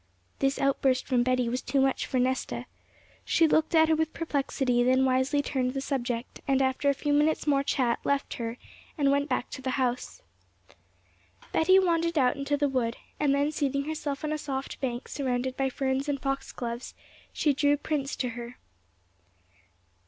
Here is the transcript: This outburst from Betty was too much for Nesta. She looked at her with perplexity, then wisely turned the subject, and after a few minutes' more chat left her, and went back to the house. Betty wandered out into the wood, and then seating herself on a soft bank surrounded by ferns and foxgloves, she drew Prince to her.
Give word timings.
This 0.39 0.57
outburst 0.57 1.05
from 1.05 1.21
Betty 1.21 1.47
was 1.47 1.61
too 1.61 1.79
much 1.79 2.07
for 2.07 2.17
Nesta. 2.19 2.65
She 3.23 3.47
looked 3.47 3.75
at 3.75 3.87
her 3.87 3.95
with 3.95 4.13
perplexity, 4.15 4.81
then 4.81 5.05
wisely 5.05 5.43
turned 5.43 5.75
the 5.75 5.79
subject, 5.79 6.41
and 6.47 6.59
after 6.59 6.89
a 6.89 6.95
few 6.95 7.13
minutes' 7.13 7.45
more 7.45 7.61
chat 7.61 7.99
left 8.03 8.33
her, 8.41 8.57
and 8.97 9.11
went 9.11 9.29
back 9.29 9.51
to 9.51 9.61
the 9.61 9.77
house. 9.77 10.23
Betty 11.51 11.77
wandered 11.77 12.17
out 12.17 12.35
into 12.35 12.57
the 12.57 12.67
wood, 12.67 12.97
and 13.19 13.35
then 13.35 13.51
seating 13.51 13.83
herself 13.85 14.23
on 14.23 14.33
a 14.33 14.39
soft 14.39 14.81
bank 14.81 15.07
surrounded 15.07 15.55
by 15.55 15.69
ferns 15.69 16.09
and 16.09 16.19
foxgloves, 16.19 16.95
she 17.31 17.53
drew 17.53 17.77
Prince 17.77 18.15
to 18.15 18.29
her. 18.29 18.57